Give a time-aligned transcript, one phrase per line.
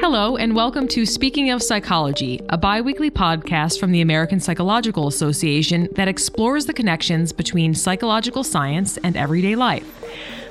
[0.00, 5.06] Hello, and welcome to Speaking of Psychology, a bi weekly podcast from the American Psychological
[5.06, 9.86] Association that explores the connections between psychological science and everyday life.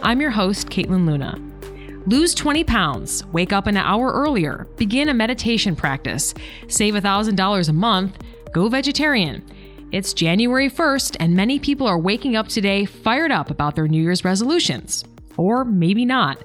[0.02, 1.38] I'm your host, Caitlin Luna.
[2.06, 6.34] Lose 20 pounds, wake up an hour earlier, begin a meditation practice,
[6.70, 8.18] save $1,000 a month,
[8.54, 9.44] go vegetarian.
[9.92, 14.04] It's January 1st, and many people are waking up today fired up about their New
[14.04, 15.04] Year's resolutions.
[15.36, 16.44] Or maybe not.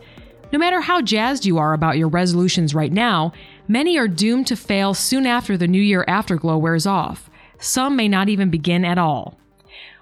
[0.50, 3.34] No matter how jazzed you are about your resolutions right now,
[3.68, 7.28] many are doomed to fail soon after the New Year afterglow wears off.
[7.58, 9.38] Some may not even begin at all.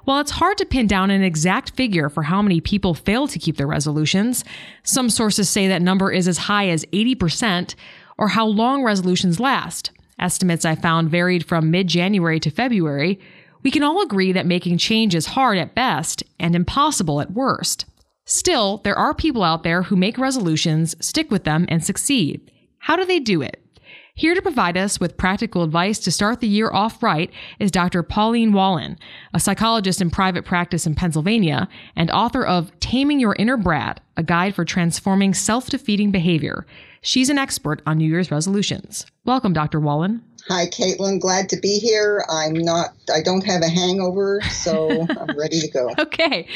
[0.04, 3.40] While it's hard to pin down an exact figure for how many people fail to
[3.40, 4.44] keep their resolutions,
[4.84, 7.74] some sources say that number is as high as 80%,
[8.16, 9.90] or how long resolutions last.
[10.22, 13.18] Estimates I found varied from mid January to February.
[13.62, 17.84] We can all agree that making change is hard at best and impossible at worst.
[18.24, 22.50] Still, there are people out there who make resolutions, stick with them, and succeed.
[22.78, 23.61] How do they do it?
[24.14, 28.02] Here to provide us with practical advice to start the year off right is Dr.
[28.02, 28.98] Pauline Wallin,
[29.32, 34.22] a psychologist in private practice in Pennsylvania and author of Taming Your Inner Brat, a
[34.22, 36.66] guide for transforming self defeating behavior.
[37.00, 39.06] She's an expert on New Year's resolutions.
[39.24, 39.80] Welcome, Dr.
[39.80, 40.22] Wallin.
[40.48, 41.20] Hi, Caitlin.
[41.20, 42.24] Glad to be here.
[42.28, 45.94] I'm not, I don't have a hangover, so I'm ready to go.
[45.98, 46.48] Okay.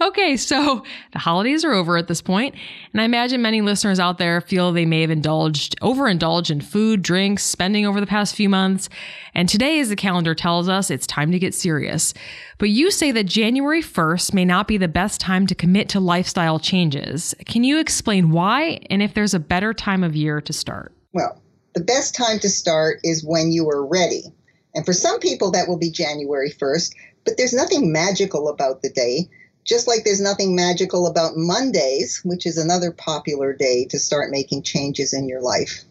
[0.00, 0.36] Okay.
[0.38, 2.54] So the holidays are over at this point,
[2.92, 7.02] and I imagine many listeners out there feel they may have indulged, overindulged in food,
[7.02, 8.88] drinks, spending over the past few months.
[9.34, 12.14] And today, as the calendar tells us, it's time to get serious.
[12.58, 16.00] But you say that January 1st may not be the best time to commit to
[16.00, 17.34] lifestyle changes.
[17.44, 20.92] Can you explain why and if there's a better time of year to start?
[21.12, 21.40] Well,
[21.74, 24.32] the best time to start is when you are ready.
[24.74, 26.94] And for some people, that will be January 1st,
[27.24, 29.28] but there's nothing magical about the day,
[29.64, 34.62] just like there's nothing magical about Mondays, which is another popular day to start making
[34.62, 35.84] changes in your life.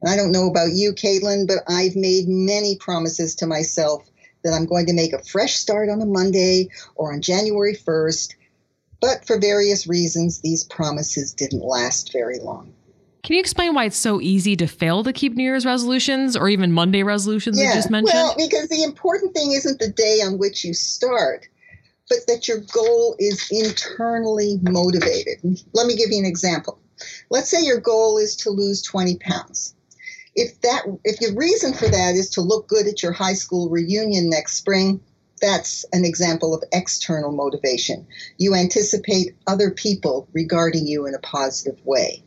[0.00, 4.08] And I don't know about you, Caitlin, but I've made many promises to myself
[4.42, 8.34] that I'm going to make a fresh start on a Monday or on January 1st.
[9.00, 12.73] But for various reasons, these promises didn't last very long.
[13.24, 16.46] Can you explain why it's so easy to fail to keep New Year's resolutions or
[16.50, 18.12] even Monday resolutions yeah, you just mentioned?
[18.12, 21.48] Well, because the important thing isn't the day on which you start,
[22.10, 25.38] but that your goal is internally motivated.
[25.72, 26.78] Let me give you an example.
[27.30, 29.74] Let's say your goal is to lose 20 pounds.
[30.34, 33.70] If that if your reason for that is to look good at your high school
[33.70, 35.00] reunion next spring,
[35.40, 38.06] that's an example of external motivation.
[38.36, 42.23] You anticipate other people regarding you in a positive way.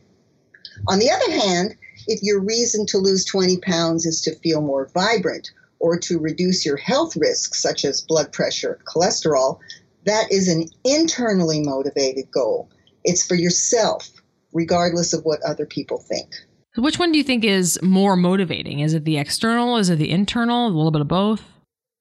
[0.86, 4.88] On the other hand, if your reason to lose 20 pounds is to feel more
[4.94, 5.50] vibrant
[5.80, 9.58] or to reduce your health risks, such as blood pressure, cholesterol,
[10.04, 12.70] that is an internally motivated goal.
[13.04, 14.10] It's for yourself,
[14.52, 16.34] regardless of what other people think.
[16.74, 18.80] So which one do you think is more motivating?
[18.80, 19.76] Is it the external?
[19.76, 20.66] Is it the internal?
[20.66, 21.42] A little bit of both?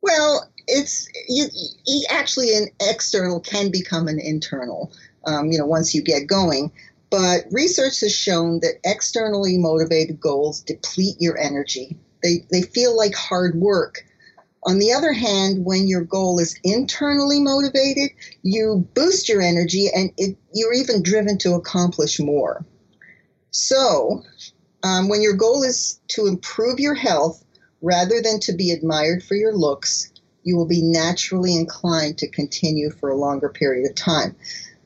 [0.02, 1.48] Well, it's you,
[1.86, 4.92] you actually an external can become an internal.
[5.26, 6.72] Um, you know, once you get going.
[7.10, 11.98] But research has shown that externally motivated goals deplete your energy.
[12.22, 14.04] They, they feel like hard work.
[14.64, 18.10] On the other hand, when your goal is internally motivated,
[18.44, 22.66] you boost your energy and it, you're even driven to accomplish more.
[23.52, 24.24] So,
[24.84, 27.44] um, when your goal is to improve your health
[27.82, 30.12] rather than to be admired for your looks,
[30.44, 34.36] you will be naturally inclined to continue for a longer period of time.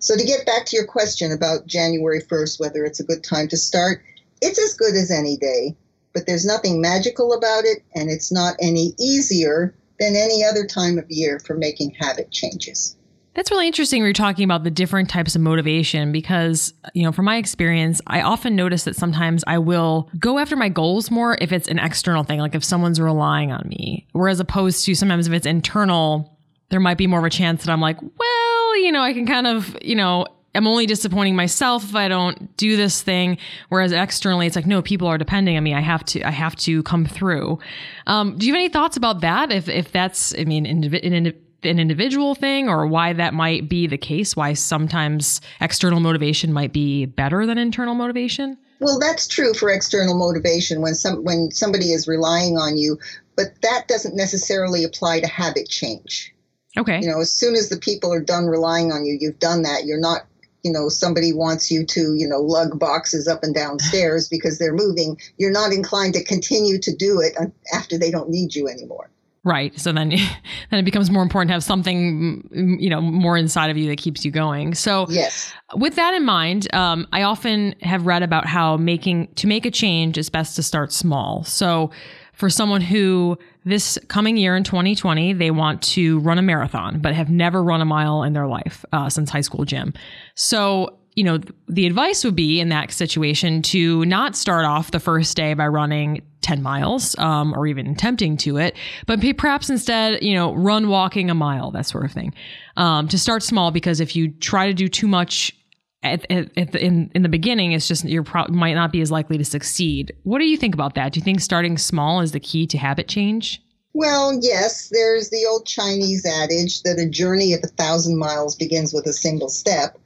[0.02, 3.48] So, to get back to your question about January 1st, whether it's a good time
[3.50, 4.04] to start,
[4.42, 5.76] it's as good as any day,
[6.12, 10.98] but there's nothing magical about it, and it's not any easier than any other time
[10.98, 12.96] of year for making habit changes.
[13.36, 14.02] That's really interesting.
[14.02, 18.22] We're talking about the different types of motivation because, you know, from my experience, I
[18.22, 22.24] often notice that sometimes I will go after my goals more if it's an external
[22.24, 24.08] thing, like if someone's relying on me.
[24.14, 26.40] Whereas opposed to sometimes if it's internal,
[26.70, 28.41] there might be more of a chance that I'm like, well,
[28.76, 32.56] you know, I can kind of, you know, I'm only disappointing myself if I don't
[32.58, 33.38] do this thing.
[33.70, 35.74] Whereas externally, it's like, no, people are depending on me.
[35.74, 37.60] I have to, I have to come through.
[38.08, 39.52] Um, do you have any thoughts about that?
[39.52, 43.98] If, if that's, I mean, an, an individual thing or why that might be the
[43.98, 48.58] case, why sometimes external motivation might be better than internal motivation?
[48.80, 52.98] Well, that's true for external motivation when some, when somebody is relying on you,
[53.36, 56.34] but that doesn't necessarily apply to habit change.
[56.78, 57.00] Okay.
[57.02, 59.86] You know, as soon as the people are done relying on you, you've done that.
[59.86, 60.22] You're not,
[60.64, 64.58] you know, somebody wants you to, you know, lug boxes up and down stairs because
[64.58, 65.20] they're moving.
[65.38, 67.36] You're not inclined to continue to do it
[67.74, 69.10] after they don't need you anymore.
[69.44, 69.78] Right.
[69.80, 70.10] So then,
[70.70, 73.98] then it becomes more important to have something, you know, more inside of you that
[73.98, 74.76] keeps you going.
[74.76, 75.54] So, yes.
[75.76, 79.72] With that in mind, um, I often have read about how making to make a
[79.72, 81.44] change is best to start small.
[81.44, 81.92] So,
[82.34, 87.14] for someone who this coming year in 2020 they want to run a marathon but
[87.14, 89.94] have never run a mile in their life uh, since high school gym,
[90.36, 95.00] so you know, the advice would be in that situation to not start off the
[95.00, 98.76] first day by running 10 miles um, or even attempting to it,
[99.06, 102.34] but perhaps instead, you know, run walking a mile, that sort of thing.
[102.78, 105.54] Um, to start small, because if you try to do too much
[106.04, 109.02] at, at, at the, in, in the beginning, it's just you pro- might not be
[109.02, 110.14] as likely to succeed.
[110.24, 111.14] What do you think about that?
[111.14, 113.62] Do you think starting small is the key to habit change?
[113.94, 118.94] Well, yes, there's the old Chinese adage that a journey of a thousand miles begins
[118.94, 119.98] with a single step.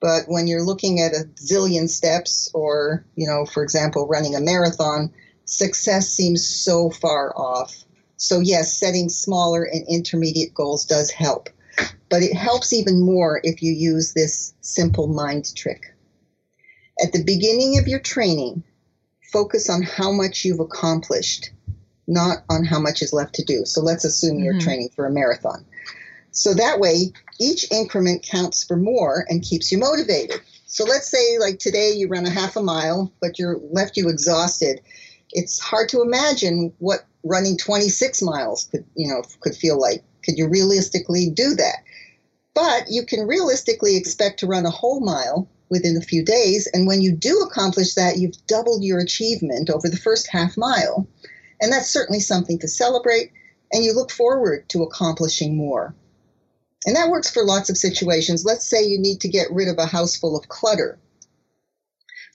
[0.00, 4.40] But when you're looking at a zillion steps, or, you know, for example, running a
[4.40, 5.10] marathon,
[5.46, 7.74] success seems so far off.
[8.18, 11.48] So, yes, setting smaller and intermediate goals does help.
[12.08, 15.94] But it helps even more if you use this simple mind trick.
[17.02, 18.62] At the beginning of your training,
[19.32, 21.50] focus on how much you've accomplished,
[22.06, 23.64] not on how much is left to do.
[23.64, 24.60] So let's assume you're mm-hmm.
[24.60, 25.64] training for a marathon.
[26.30, 30.40] So that way, each increment counts for more and keeps you motivated.
[30.66, 34.08] So let's say, like today, you run a half a mile, but you're left you
[34.08, 34.80] exhausted.
[35.30, 40.02] It's hard to imagine what running 26 miles could, you know, could feel like.
[40.24, 41.76] Could you realistically do that?
[42.56, 46.66] But you can realistically expect to run a whole mile within a few days.
[46.72, 51.06] And when you do accomplish that, you've doubled your achievement over the first half mile.
[51.60, 53.30] And that's certainly something to celebrate.
[53.72, 55.94] And you look forward to accomplishing more.
[56.86, 58.46] And that works for lots of situations.
[58.46, 60.98] Let's say you need to get rid of a house full of clutter.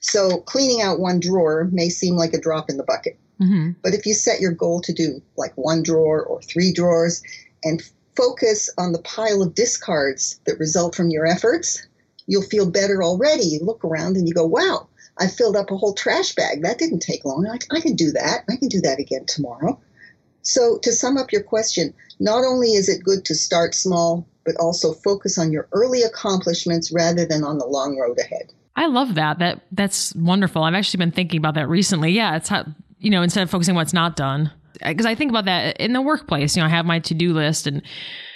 [0.02, 3.18] So cleaning out one drawer may seem like a drop in the bucket.
[3.40, 3.72] Mm-hmm.
[3.82, 7.24] But if you set your goal to do like one drawer or three drawers
[7.64, 7.82] and
[8.16, 11.86] focus on the pile of discards that result from your efforts,
[12.26, 13.44] you'll feel better already.
[13.44, 14.88] You look around and you go, wow,
[15.18, 16.62] I filled up a whole trash bag.
[16.62, 17.46] That didn't take long.
[17.46, 18.44] I, I can do that.
[18.50, 19.80] I can do that again tomorrow.
[20.42, 24.56] So, to sum up your question, not only is it good to start small, but
[24.56, 28.52] also focus on your early accomplishments rather than on the long road ahead.
[28.74, 29.38] I love that.
[29.38, 30.64] That that's wonderful.
[30.64, 32.10] I've actually been thinking about that recently.
[32.10, 32.64] Yeah, it's how
[32.98, 35.92] you know instead of focusing on what's not done, because I think about that in
[35.92, 36.56] the workplace.
[36.56, 37.82] You know, I have my to do list, and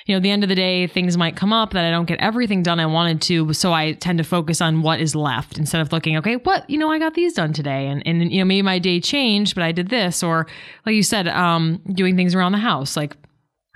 [0.06, 2.06] you know, at the end of the day, things might come up that I don't
[2.06, 3.53] get everything done I wanted to.
[3.53, 6.79] So I tend to focus on what is left instead of looking, okay, what you
[6.79, 9.65] know, I got these done today, and and you know, maybe my day changed, but
[9.65, 10.47] I did this, or
[10.85, 13.17] like you said, um, doing things around the house, like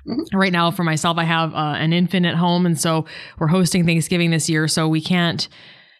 [0.06, 0.36] Mm-hmm.
[0.36, 3.06] Right now, for myself, I have uh, an infant at home, and so
[3.38, 5.46] we're hosting Thanksgiving this year, so we can't,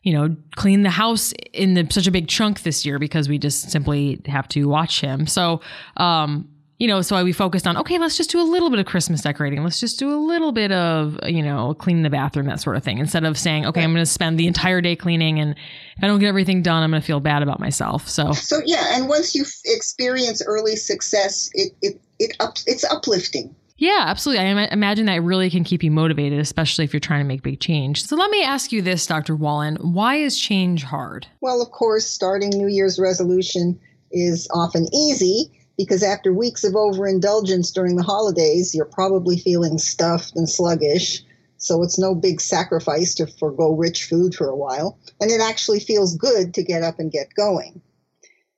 [0.02, 3.38] you know, clean the house in the, such a big chunk this year because we
[3.38, 5.26] just simply have to watch him.
[5.26, 5.60] So,
[5.98, 6.48] um,
[6.80, 8.86] you know, so I we focused on okay, let's just do a little bit of
[8.86, 9.62] Christmas decorating.
[9.62, 12.82] Let's just do a little bit of you know cleaning the bathroom, that sort of
[12.82, 12.98] thing.
[12.98, 15.54] Instead of saying, okay, I'm going to spend the entire day cleaning, and
[15.96, 18.08] if I don't get everything done, I'm going to feel bad about myself.
[18.08, 23.54] So, so yeah, and once you experience early success, it it it up, it's uplifting.
[23.76, 24.44] Yeah, absolutely.
[24.44, 27.60] I imagine that really can keep you motivated, especially if you're trying to make big
[27.60, 28.04] change.
[28.04, 29.34] So let me ask you this, Dr.
[29.34, 29.76] Wallin.
[29.76, 31.26] Why is change hard?
[31.40, 33.80] Well, of course, starting New Year's resolution
[34.10, 35.50] is often easy
[35.80, 41.24] because after weeks of overindulgence during the holidays, you're probably feeling stuffed and sluggish.
[41.56, 44.98] So it's no big sacrifice to forego rich food for a while.
[45.22, 47.80] And it actually feels good to get up and get going.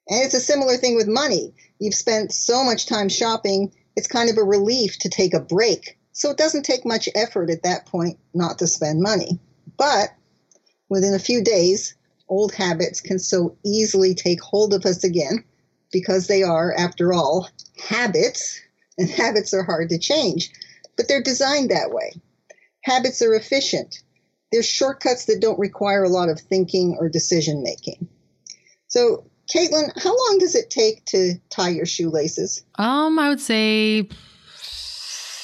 [0.09, 1.55] And it's a similar thing with money.
[1.79, 5.97] You've spent so much time shopping it's kind of a relief to take a break.
[6.11, 9.39] So it doesn't take much effort at that point not to spend money.
[9.77, 10.09] But
[10.89, 11.95] within a few days,
[12.29, 15.45] old habits can so easily take hold of us again
[15.93, 18.61] because they are, after all, habits,
[18.99, 20.51] and habits are hard to change.
[20.97, 22.13] But they're designed that way.
[22.83, 24.03] Habits are efficient.
[24.51, 28.09] They're shortcuts that don't require a lot of thinking or decision making.
[28.89, 32.63] So Caitlin, how long does it take to tie your shoelaces?
[32.77, 34.09] Um, I would say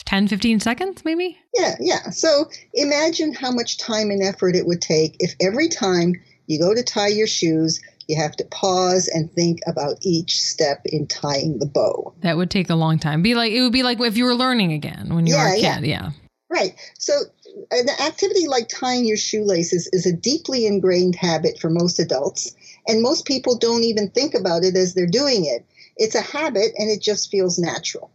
[0.04, 1.38] 10, 15 seconds, maybe.
[1.54, 2.10] Yeah, yeah.
[2.10, 6.14] So imagine how much time and effort it would take if every time
[6.46, 10.80] you go to tie your shoes, you have to pause and think about each step
[10.86, 12.14] in tying the bow.
[12.22, 13.22] That would take a long time.
[13.22, 15.52] Be like it would be like if you were learning again when you yeah, were
[15.52, 15.62] a kid.
[15.62, 15.80] Yeah.
[15.82, 16.10] yeah.
[16.50, 16.74] Right.
[16.98, 21.98] So uh, an activity like tying your shoelaces is a deeply ingrained habit for most
[21.98, 22.56] adults
[22.88, 25.66] and most people don't even think about it as they're doing it.
[25.96, 28.10] It's a habit and it just feels natural.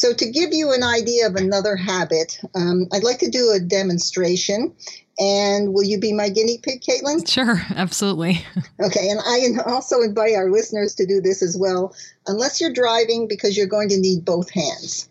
[0.00, 3.60] So, to give you an idea of another habit, um, I'd like to do a
[3.60, 4.74] demonstration.
[5.18, 7.30] And will you be my guinea pig, Caitlin?
[7.30, 8.42] Sure, absolutely.
[8.80, 11.94] okay, and I also invite our listeners to do this as well,
[12.26, 15.06] unless you're driving because you're going to need both hands.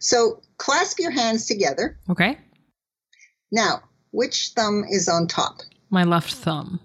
[0.00, 1.96] So clasp your hands together.
[2.10, 2.36] Okay.
[3.52, 5.60] Now, which thumb is on top?
[5.88, 6.80] My left thumb.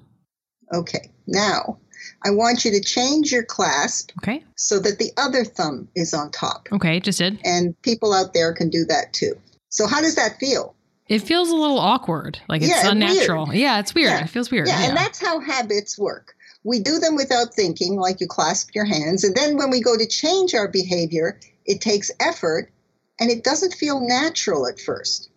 [0.71, 1.09] Okay.
[1.25, 1.79] Now,
[2.23, 4.43] I want you to change your clasp Okay.
[4.55, 6.67] so that the other thumb is on top.
[6.71, 7.39] Okay, just did.
[7.43, 9.33] And people out there can do that too.
[9.69, 10.75] So, how does that feel?
[11.07, 12.39] It feels a little awkward.
[12.49, 13.53] Like it's Yeah, unnatural.
[13.53, 14.09] Yeah, it's weird.
[14.09, 14.23] Yeah.
[14.23, 14.67] It feels weird.
[14.67, 14.87] Yeah, Yeah.
[14.89, 16.33] and that's how habits work.
[16.63, 19.23] We do them without thinking, like you clasp your hands.
[19.23, 22.71] And then when we go to change our behavior, it takes effort
[23.19, 25.29] and it doesn't feel natural at first.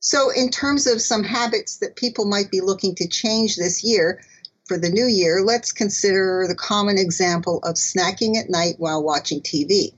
[0.00, 4.20] So, in terms of some habits that people might be looking to change this year
[4.66, 9.40] for the new year, let's consider the common example of snacking at night while watching
[9.40, 9.94] TV.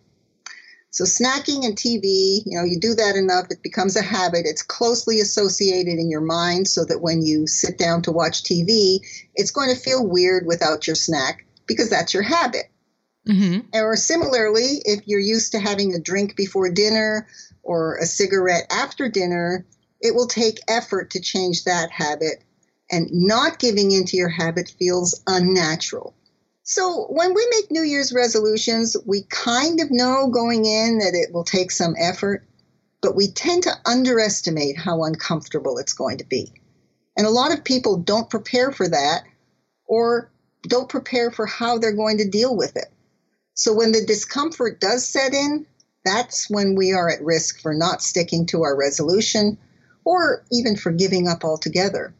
[0.91, 4.47] So, snacking and TV, you know, you do that enough, it becomes a habit.
[4.47, 9.01] It's closely associated in your mind so that when you sit down to watch TV,
[9.35, 12.71] it's going to feel weird without your snack because that's your habit.
[13.27, 17.27] hmm Or similarly, if you're used to having a drink before dinner
[17.65, 19.67] or a cigarette after dinner,
[20.01, 22.45] it will take effort to change that habit,
[22.91, 26.15] and not giving into your habit feels unnatural.
[26.63, 31.33] So, when we make New Year's resolutions, we kind of know going in that it
[31.33, 32.43] will take some effort,
[33.03, 36.53] but we tend to underestimate how uncomfortable it's going to be.
[37.17, 39.25] And a lot of people don't prepare for that
[39.87, 40.31] or
[40.63, 42.91] don't prepare for how they're going to deal with it.
[43.55, 45.67] So when the discomfort does set in,
[46.05, 49.59] that's when we are at risk for not sticking to our resolution
[50.05, 52.15] or even for giving up altogether.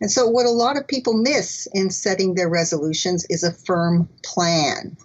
[0.00, 4.08] And so, what a lot of people miss in setting their resolutions is a firm
[4.24, 4.96] plan.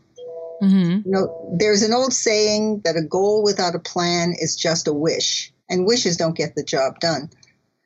[0.59, 4.87] hmm You know, there's an old saying that a goal without a plan is just
[4.87, 7.29] a wish, and wishes don't get the job done.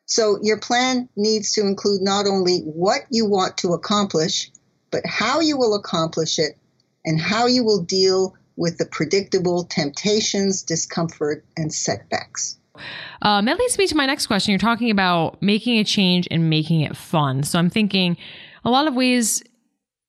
[0.05, 4.51] So, your plan needs to include not only what you want to accomplish,
[4.91, 6.57] but how you will accomplish it
[7.03, 12.57] and how you will deal with the predictable temptations, discomfort, and setbacks.
[13.21, 14.51] Um, that leads me to my next question.
[14.51, 17.43] You're talking about making a change and making it fun.
[17.43, 18.17] So I'm thinking
[18.63, 19.43] a lot of ways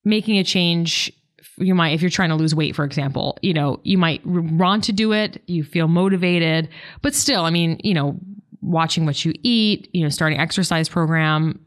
[0.04, 1.12] making a change.
[1.58, 4.84] You might, if you're trying to lose weight, for example, you know, you might want
[4.84, 5.42] to do it.
[5.46, 6.68] You feel motivated,
[7.02, 8.18] but still, I mean, you know,
[8.60, 11.58] watching what you eat, you know, starting exercise program,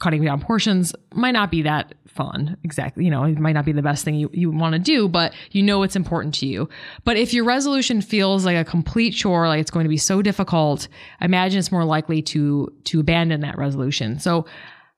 [0.00, 3.72] cutting down portions might not be that fun exactly you know it might not be
[3.72, 6.68] the best thing you, you want to do but you know it's important to you
[7.04, 10.20] but if your resolution feels like a complete chore like it's going to be so
[10.20, 10.88] difficult
[11.20, 14.46] I imagine it's more likely to to abandon that resolution so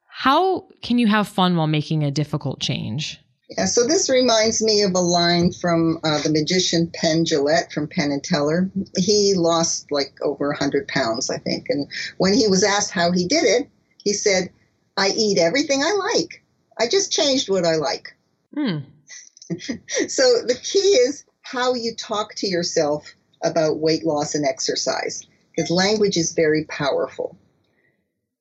[0.06, 3.18] how can you have fun while making a difficult change
[3.50, 7.88] Yeah, so this reminds me of a line from uh, the magician Penn Jillette from
[7.88, 8.70] Penn and Teller.
[8.96, 11.66] He lost like over 100 pounds, I think.
[11.68, 11.88] And
[12.18, 13.68] when he was asked how he did it,
[14.04, 14.50] he said,
[15.00, 16.44] I eat everything I like.
[16.78, 18.14] I just changed what I like.
[18.54, 18.78] hmm.
[20.08, 25.70] So the key is how you talk to yourself about weight loss and exercise, because
[25.70, 27.36] language is very powerful.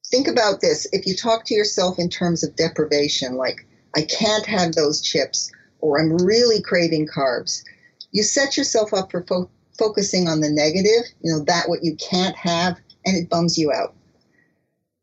[0.08, 0.86] Think about this.
[0.92, 5.52] If you talk to yourself in terms of deprivation, like, I can't have those chips,
[5.80, 7.64] or I'm really craving carbs,
[8.12, 11.96] you set yourself up for fo- focusing on the negative, you know, that what you
[11.96, 13.96] can't have, and it bums you out.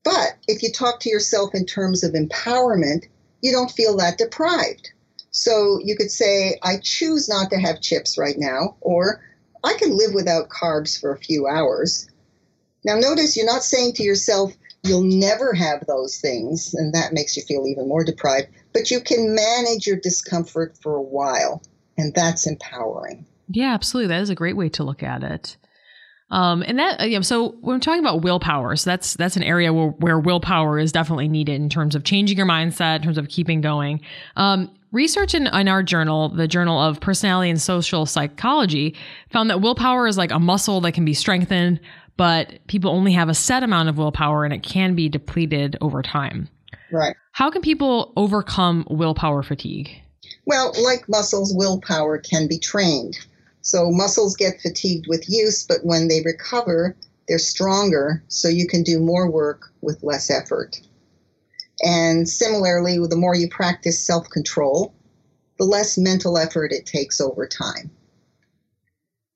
[0.06, 3.06] But if you talk to yourself in terms of empowerment,
[3.42, 4.92] you don't feel that deprived.
[5.32, 9.20] So you could say, I choose not to have chips right now, or
[9.64, 12.08] I can live without carbs for a few hours.
[12.84, 17.36] Now, notice you're not saying to yourself, you'll never have those things, and that makes
[17.36, 21.60] you feel even more deprived, but you can manage your discomfort for a while,
[21.98, 23.26] and that's empowering.
[23.48, 24.14] Yeah, absolutely.
[24.14, 25.56] That is a great way to look at it.
[26.30, 29.36] Um, and that, uh, you know, so when we're talking about willpower, so that's that's
[29.36, 33.02] an area where, where willpower is definitely needed in terms of changing your mindset, in
[33.02, 34.00] terms of keeping going.
[34.34, 38.96] Um, research in, in our journal, the Journal of Personality and Social Psychology,
[39.30, 41.78] found that willpower is like a muscle that can be strengthened,
[42.16, 46.02] but people only have a set amount of willpower, and it can be depleted over
[46.02, 46.48] time.
[46.90, 47.14] Right.
[47.32, 49.90] How can people overcome willpower fatigue?
[50.44, 53.18] Well, like muscles, willpower can be trained.
[53.66, 56.94] So muscles get fatigued with use, but when they recover,
[57.26, 60.80] they're stronger, so you can do more work with less effort.
[61.82, 64.94] And similarly, the more you practice self control,
[65.58, 67.90] the less mental effort it takes over time.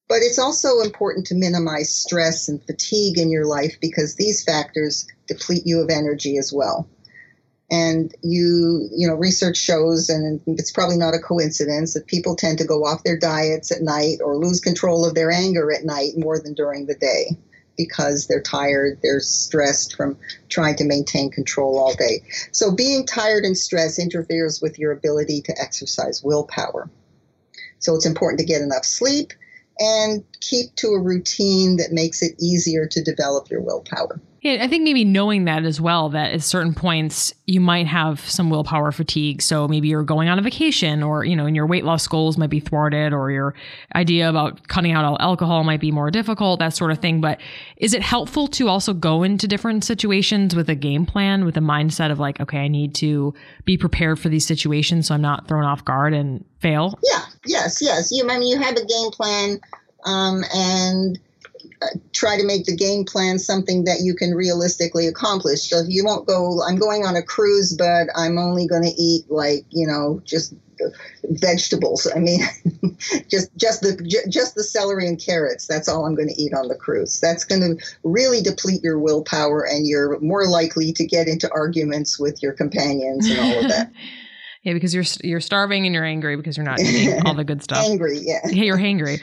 [0.09, 5.09] But it's also important to minimize stress and fatigue in your life because these factors
[5.27, 6.89] deplete you of energy as well
[7.71, 12.59] and you you know research shows and it's probably not a coincidence that people tend
[12.59, 16.12] to go off their diets at night or lose control of their anger at night
[16.17, 17.37] more than during the day
[17.77, 20.17] because they're tired they're stressed from
[20.49, 22.23] trying to maintain control all day
[22.53, 26.91] so being tired and stressed interferes with your ability to exercise willpower
[27.79, 29.33] so it's important to get enough sleep
[29.81, 34.21] and keep to a routine that makes it easier to develop your willpower.
[34.43, 38.21] Yeah, I think maybe knowing that as well, that at certain points you might have
[38.21, 39.43] some willpower fatigue.
[39.43, 42.39] So maybe you're going on a vacation or, you know, and your weight loss goals
[42.39, 43.55] might be thwarted or your
[43.95, 47.21] idea about cutting out all alcohol might be more difficult, that sort of thing.
[47.21, 47.39] But
[47.77, 51.61] is it helpful to also go into different situations with a game plan, with a
[51.61, 53.35] mindset of like, okay, I need to
[53.67, 56.99] be prepared for these situations so I'm not thrown off guard and fail?
[57.03, 58.11] Yeah, yes, yes.
[58.11, 59.61] You, I mean, you have a game plan
[60.07, 61.19] um, and
[62.13, 65.63] try to make the game plan something that you can realistically accomplish.
[65.69, 69.31] So you won't go, I'm going on a cruise, but I'm only going to eat
[69.31, 70.55] like, you know, just
[71.25, 72.11] vegetables.
[72.15, 72.41] I mean,
[73.31, 75.67] just just the just the celery and carrots.
[75.67, 77.21] That's all I'm going to eat on the cruise.
[77.21, 82.19] That's going to really deplete your willpower, and you're more likely to get into arguments
[82.19, 83.93] with your companions and all of that.
[84.63, 87.63] yeah, because you're you're starving and you're angry because you're not eating all the good
[87.63, 87.85] stuff.
[87.85, 88.41] angry, yeah.
[88.47, 89.21] Yeah, you're hangry.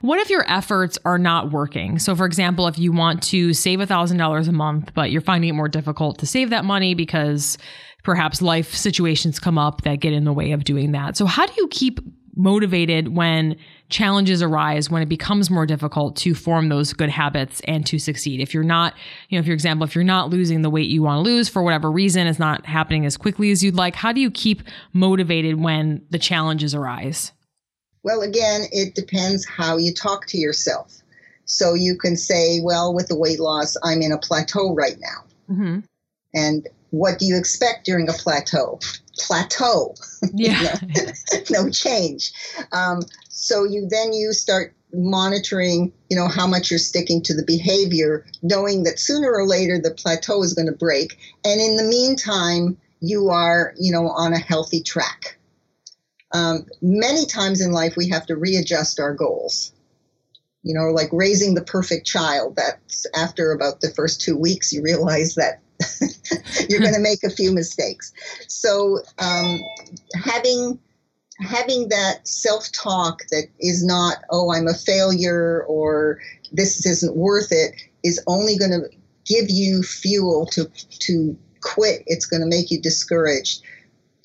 [0.00, 1.98] What if your efforts are not working?
[1.98, 5.54] So, for example, if you want to save $1,000 a month, but you're finding it
[5.54, 7.58] more difficult to save that money because
[8.02, 11.16] perhaps life situations come up that get in the way of doing that.
[11.16, 12.00] So, how do you keep
[12.36, 13.56] motivated when
[13.90, 18.40] challenges arise, when it becomes more difficult to form those good habits and to succeed?
[18.40, 18.94] If you're not,
[19.28, 21.48] you know, if for example, if you're not losing the weight you want to lose
[21.48, 24.62] for whatever reason, it's not happening as quickly as you'd like, how do you keep
[24.92, 27.32] motivated when the challenges arise?
[28.04, 31.02] Well, again, it depends how you talk to yourself.
[31.46, 35.54] So you can say, well, with the weight loss, I'm in a plateau right now.
[35.54, 35.80] Mm-hmm.
[36.34, 38.78] And what do you expect during a plateau?
[39.18, 39.94] Plateau.
[40.32, 40.78] Yeah.
[41.50, 42.32] no change.
[42.72, 47.44] Um, so you then you start monitoring, you know, how much you're sticking to the
[47.44, 51.18] behavior, knowing that sooner or later the plateau is going to break.
[51.44, 55.38] And in the meantime, you are, you know, on a healthy track.
[56.34, 59.72] Um, many times in life, we have to readjust our goals.
[60.62, 62.56] You know, like raising the perfect child.
[62.56, 65.60] That's after about the first two weeks, you realize that
[66.68, 68.12] you're going to make a few mistakes.
[68.48, 69.60] So, um,
[70.14, 70.78] having
[71.40, 76.18] having that self talk that is not, oh, I'm a failure or
[76.52, 78.88] this isn't worth it, is only going to
[79.26, 80.70] give you fuel to
[81.00, 82.02] to quit.
[82.06, 83.62] It's going to make you discouraged.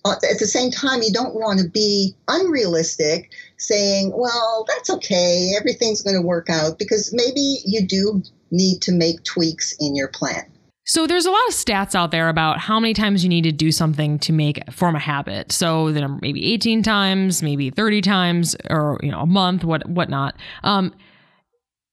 [0.05, 5.53] Uh, at the same time, you don't want to be unrealistic, saying, well, that's okay,
[5.59, 10.07] everything's going to work out, because maybe you do need to make tweaks in your
[10.07, 10.45] plan.
[10.85, 13.51] So there's a lot of stats out there about how many times you need to
[13.51, 15.51] do something to make form a habit.
[15.51, 20.33] So then maybe 18 times, maybe 30 times, or you know a month, what whatnot.
[20.63, 20.91] Um,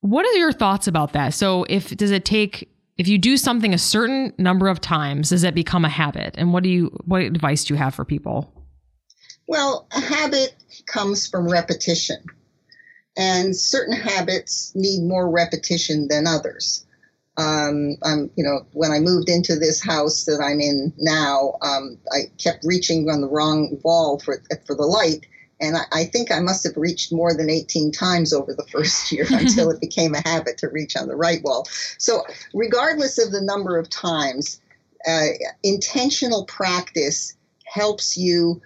[0.01, 1.35] what are your thoughts about that?
[1.35, 5.45] So if does it take if you do something a certain number of times, does
[5.45, 6.35] it become a habit?
[6.39, 8.53] And what do you what advice do you have for people?
[9.47, 10.55] Well, a habit
[10.87, 12.25] comes from repetition.
[13.17, 16.85] And certain habits need more repetition than others.
[17.39, 21.99] Um, I'm, you know, when I moved into this house that I'm in now, um,
[22.13, 25.27] I kept reaching on the wrong wall for for the light,
[25.61, 29.11] and I, I, think I must have reached more than 18 times over the first
[29.13, 31.67] year until it became a habit to reach on the right wall.
[31.99, 34.61] So, regardless of the number of times,
[35.09, 35.29] uh,
[35.63, 38.61] intentional practice helps you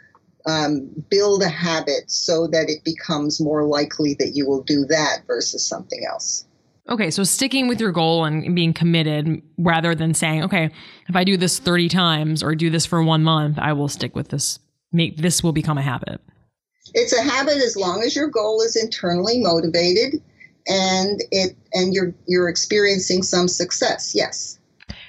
[0.46, 5.22] um, build a habit so that it becomes more likely that you will do that
[5.26, 6.46] versus something else.
[6.88, 10.70] Okay, so sticking with your goal and being committed rather than saying, okay,
[11.08, 14.16] if I do this 30 times or do this for one month, I will stick
[14.16, 14.58] with this.
[14.90, 16.20] Make this will become a habit.
[16.94, 20.22] It's a habit as long as your goal is internally motivated
[20.66, 24.14] and it and you're you're experiencing some success.
[24.14, 24.58] Yes.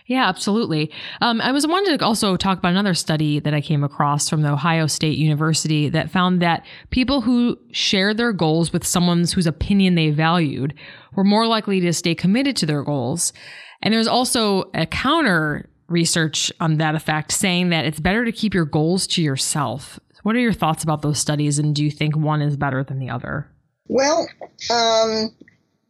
[0.08, 0.92] Yeah, absolutely.
[1.22, 4.42] Um, I was wanted to also talk about another study that I came across from
[4.42, 9.48] the Ohio State University that found that people who shared their goals with someone whose
[9.48, 10.74] opinion they valued
[11.16, 13.32] were more likely to stay committed to their goals.
[13.82, 18.54] And there's also a counter research on that effect saying that it's better to keep
[18.54, 19.98] your goals to yourself.
[20.24, 23.00] What are your thoughts about those studies, and do you think one is better than
[23.00, 23.48] the other?
[23.88, 24.28] Well,
[24.70, 25.36] um,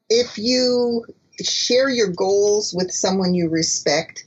[0.10, 1.06] if you
[1.44, 4.26] share your goals with someone you respect,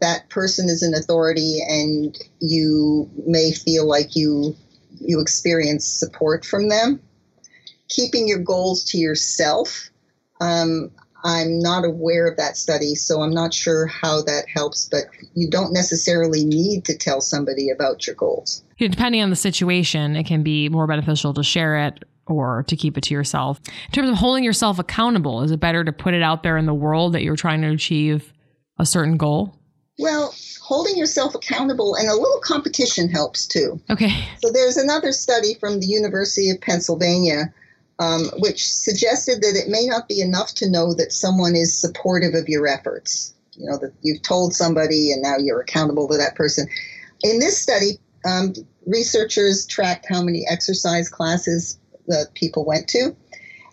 [0.00, 4.56] that person is an authority, and you may feel like you
[5.00, 7.00] you experience support from them.
[7.88, 9.90] Keeping your goals to yourself,
[10.40, 10.90] um,
[11.24, 15.04] I'm not aware of that study, so I'm not sure how that helps, but
[15.34, 18.62] you don't necessarily need to tell somebody about your goals.
[18.78, 22.96] Depending on the situation, it can be more beneficial to share it or to keep
[22.96, 23.60] it to yourself.
[23.66, 26.66] In terms of holding yourself accountable, is it better to put it out there in
[26.66, 28.32] the world that you're trying to achieve
[28.78, 29.56] a certain goal?
[29.98, 33.80] Well, holding yourself accountable and a little competition helps too.
[33.90, 34.24] Okay.
[34.42, 37.52] So there's another study from the University of Pennsylvania
[38.00, 42.34] um, which suggested that it may not be enough to know that someone is supportive
[42.34, 43.34] of your efforts.
[43.52, 46.66] You know, that you've told somebody and now you're accountable to that person.
[47.22, 48.54] In this study, um,
[48.86, 53.14] researchers tracked how many exercise classes the people went to.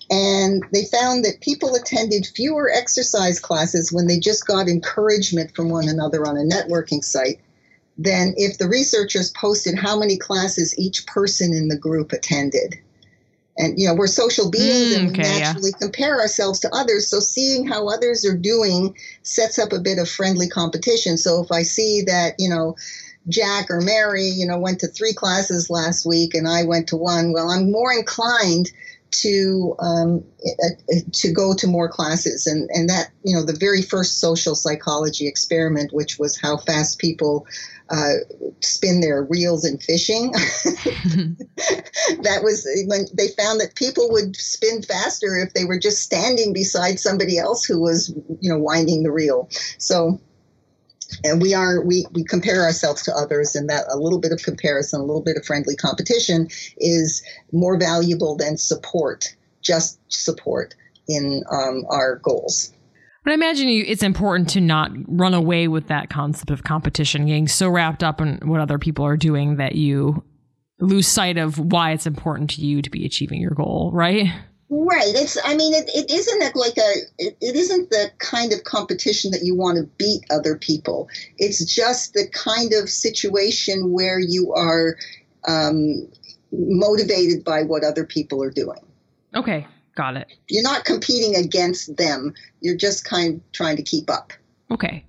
[0.09, 5.69] And they found that people attended fewer exercise classes when they just got encouragement from
[5.69, 7.39] one another on a networking site
[7.97, 12.79] than if the researchers posted how many classes each person in the group attended.
[13.57, 15.39] And you know, we're social beings Mm, and okay, we yeah.
[15.39, 17.09] naturally compare ourselves to others.
[17.09, 21.17] So seeing how others are doing sets up a bit of friendly competition.
[21.17, 22.75] So if I see that, you know,
[23.27, 26.97] Jack or Mary, you know, went to three classes last week and I went to
[26.97, 28.71] one, well, I'm more inclined
[29.09, 33.81] to um, uh, to go to more classes and and that you know the very
[33.81, 37.47] first social psychology experiment which was how fast people
[37.89, 38.13] uh,
[38.61, 40.33] spin their reels in fishing.
[42.21, 46.53] That was when they found that people would spin faster if they were just standing
[46.53, 49.49] beside somebody else who was you know winding the reel.
[49.77, 50.19] So
[51.23, 54.43] and we are we, we compare ourselves to others and that a little bit of
[54.43, 56.47] comparison a little bit of friendly competition
[56.77, 60.75] is more valuable than support just support
[61.07, 62.73] in um, our goals
[63.27, 67.25] But I imagine you, it's important to not run away with that concept of competition,
[67.25, 70.23] getting so wrapped up in what other people are doing that you
[70.79, 74.31] lose sight of why it's important to you to be achieving your goal, right?
[74.69, 75.13] Right.
[75.13, 75.37] It's.
[75.43, 76.93] I mean, it, it isn't like a.
[77.17, 81.09] It, it isn't the kind of competition that you want to beat other people.
[81.37, 84.95] It's just the kind of situation where you are
[85.45, 86.09] um,
[86.53, 88.79] motivated by what other people are doing.
[89.35, 90.27] Okay, got it.
[90.47, 92.33] You're not competing against them.
[92.61, 94.31] You're just kind of trying to keep up.
[94.71, 95.03] Okay.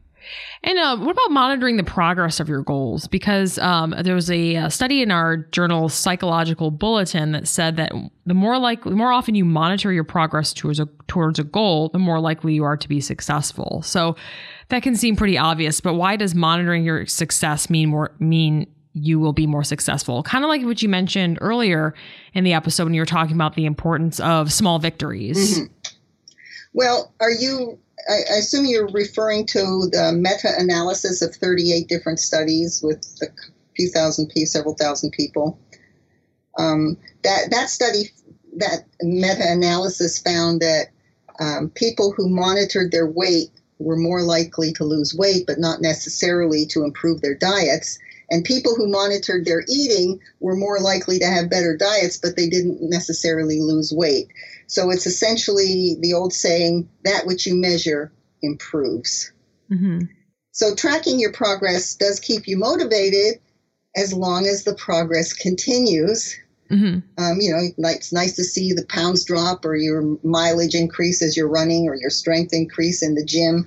[0.62, 3.06] And uh, what about monitoring the progress of your goals?
[3.06, 7.92] Because um, there was a, uh study in our journal Psychological Bulletin that said that
[8.26, 11.98] the more likely, more often you monitor your progress towards a towards a goal, the
[11.98, 13.82] more likely you are to be successful.
[13.82, 14.16] So
[14.68, 18.66] that can seem pretty obvious, but why does monitoring your success mean more mean
[18.98, 20.22] you will be more successful?
[20.22, 21.94] Kind of like what you mentioned earlier
[22.34, 25.60] in the episode when you were talking about the importance of small victories.
[26.74, 27.78] Well, are you?
[28.08, 33.26] I, I assume you're referring to the meta-analysis of 38 different studies with a
[33.74, 35.58] few thousand, pe- several thousand people.
[36.56, 38.10] Um, that that study,
[38.58, 40.88] that meta-analysis found that
[41.40, 46.66] um, people who monitored their weight were more likely to lose weight, but not necessarily
[46.66, 47.98] to improve their diets.
[48.30, 52.48] And people who monitored their eating were more likely to have better diets, but they
[52.48, 54.28] didn't necessarily lose weight.
[54.66, 58.12] So it's essentially the old saying that which you measure
[58.42, 59.32] improves.
[59.68, 60.00] hmm
[60.52, 63.40] So tracking your progress does keep you motivated
[63.96, 66.36] as long as the progress continues.
[66.68, 71.22] hmm Um, you know, it's nice to see the pounds drop or your mileage increase
[71.22, 73.66] as you're running or your strength increase in the gym.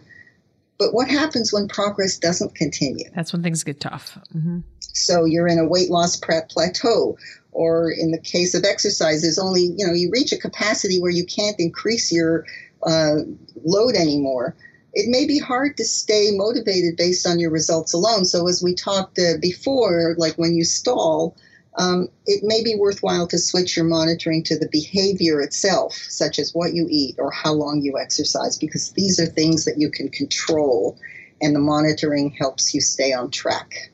[0.82, 3.06] But what happens when progress doesn't continue?
[3.14, 4.18] That's when things get tough.
[4.32, 4.62] hmm
[4.94, 7.20] So you're in a weight loss prep plateau,
[7.52, 11.12] or in the case of exercise, there's only you know you reach a capacity where
[11.12, 12.48] you can't increase your
[12.82, 13.18] uh,
[13.64, 14.56] load anymore.
[14.94, 18.26] It may be hard to stay motivated based on your results alone.
[18.26, 21.38] So as we talked uh, before, like when you stall,
[21.78, 26.52] um, it may be worthwhile to switch your monitoring to the behavior itself, such as
[26.54, 30.10] what you eat or how long you exercise, because these are things that you can
[30.10, 30.98] control,
[31.42, 33.92] and the monitoring helps you stay on track.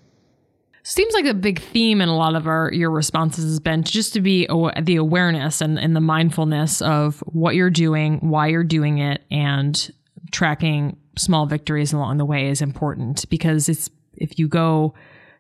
[0.84, 4.14] Seems like a big theme in a lot of our your responses has been just
[4.14, 8.64] to be aw- the awareness and, and the mindfulness of what you're doing, why you're
[8.64, 9.92] doing it, and
[10.32, 14.94] tracking small victories along the way is important because it's if you go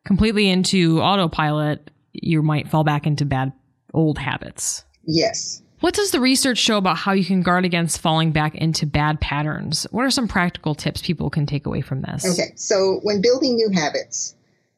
[0.06, 3.52] completely into autopilot, you might fall back into bad
[3.94, 4.84] old habits.
[5.06, 5.62] Yes.
[5.80, 9.22] What does the research show about how you can guard against falling back into bad
[9.22, 9.86] patterns?
[9.92, 12.26] What are some practical tips people can take away from this?
[12.26, 14.36] Okay, so when building new habits,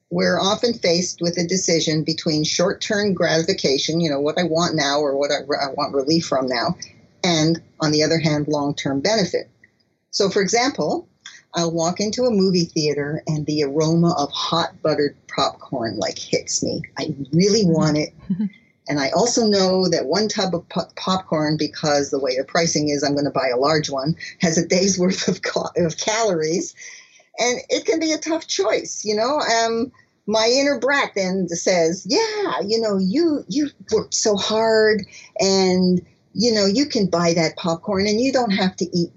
[0.10, 4.76] we're often faced with a decision between short term gratification, you know, what I want
[4.76, 6.76] now or what I, I want relief from now,
[7.24, 9.50] and on the other hand, long term benefit.
[10.12, 11.09] So, for example,
[11.56, 16.64] I'll walk into a movie theater and the aroma of hot buttered popcorn like hits
[16.64, 16.84] me.
[16.98, 18.14] I really want it.
[18.90, 22.90] And I also know that one tub of po- popcorn, because the way the pricing
[22.90, 25.40] is, I'm going to buy a large one, has a day's worth of,
[25.78, 26.74] of calories.
[27.38, 29.40] And it can be a tough choice, you know.
[29.40, 29.92] Um,
[30.26, 35.06] my inner brat then says, "Yeah, you know, you you worked so hard,
[35.40, 39.12] and you know you can buy that popcorn, and you don't have to eat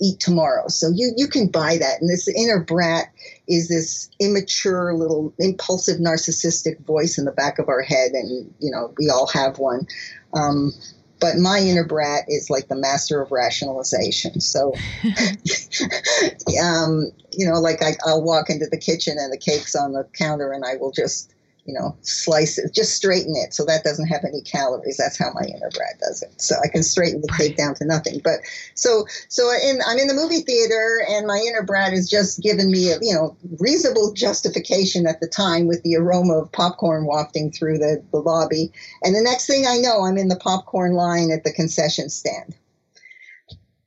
[0.00, 0.68] eat tomorrow.
[0.68, 3.12] So you you can buy that." And this inner brat
[3.48, 8.70] is this immature little impulsive narcissistic voice in the back of our head, and you
[8.70, 9.86] know we all have one.
[10.32, 10.72] Um,
[11.20, 14.40] but my inner brat is like the master of rationalization.
[14.40, 14.74] So,
[16.62, 20.06] um, you know, like I, I'll walk into the kitchen and the cake's on the
[20.12, 21.33] counter, and I will just
[21.66, 24.98] you know, slice it, just straighten it so that doesn't have any calories.
[24.98, 26.40] That's how my inner brat does it.
[26.40, 28.20] So I can straighten the cake down to nothing.
[28.22, 28.40] But
[28.74, 32.70] so so in, I'm in the movie theater and my inner brat is just giving
[32.70, 37.50] me a you know reasonable justification at the time with the aroma of popcorn wafting
[37.50, 38.70] through the, the lobby.
[39.02, 42.54] And the next thing I know, I'm in the popcorn line at the concession stand.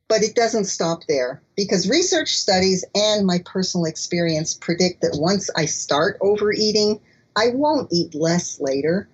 [0.08, 5.50] But it doesn't stop there because research studies and my personal experience predict that once
[5.54, 7.00] I start overeating,
[7.38, 9.08] I won't eat less later.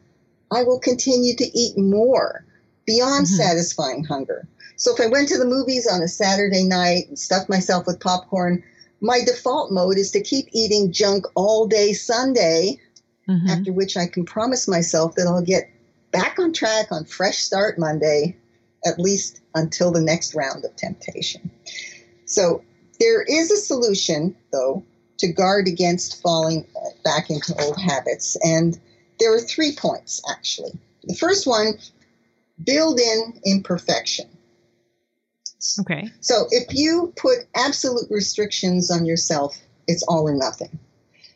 [0.51, 2.47] I will continue to eat more
[2.87, 3.35] beyond mm-hmm.
[3.35, 4.49] satisfying hunger.
[4.77, 8.01] So if I went to the movies on a Saturday night and stuffed myself with
[8.01, 8.65] popcorn,
[9.03, 12.81] my default mode is to keep eating junk all day Sunday,
[13.29, 13.47] mm-hmm.
[13.47, 15.71] after which I can promise myself that I'll get
[16.11, 18.37] back on track on Fresh Start Monday,
[18.87, 21.51] at least until the next round of temptation.
[22.25, 22.65] So
[22.99, 24.83] there is a solution, though,
[25.19, 26.67] to guard against falling
[27.05, 28.37] back into old habits.
[28.43, 28.79] And
[29.21, 30.73] there are three points, actually.
[31.05, 31.79] The first one
[32.63, 34.27] build in imperfection.
[35.81, 36.09] Okay.
[36.21, 40.79] So if you put absolute restrictions on yourself, it's all or nothing.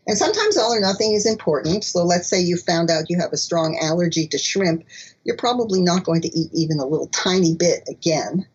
[0.06, 1.84] And sometimes all or nothing is important.
[1.84, 4.84] So let's say you found out you have a strong allergy to shrimp,
[5.24, 8.46] you're probably not going to eat even a little tiny bit again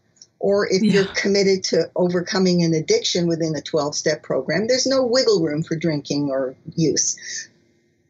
[0.44, 0.92] or if yeah.
[0.92, 5.64] you're committed to overcoming an addiction within a 12 step program, there's no wiggle room
[5.64, 7.48] for drinking or use.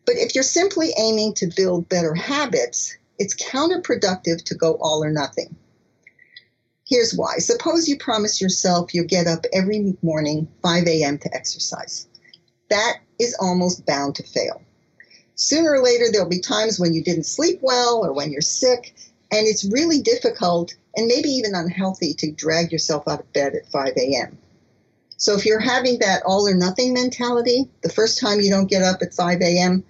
[0.08, 5.12] But if you're simply aiming to build better habits, it's counterproductive to go all or
[5.12, 5.56] nothing.
[6.88, 7.38] Here's why.
[7.38, 11.20] Suppose you promise yourself you'll get up every morning 5 a.m.
[11.20, 12.08] to exercise.
[12.72, 14.64] That is almost bound to fail.
[15.36, 18.96] Sooner or later, there'll be times when you didn't sleep well or when you're sick,
[19.34, 23.66] and it's really difficult and maybe even unhealthy to drag yourself out of bed at
[23.72, 24.38] 5 a.m.
[25.18, 28.84] So if you're having that all or nothing mentality, the first time you don't get
[28.84, 29.84] up at 5 a.m.,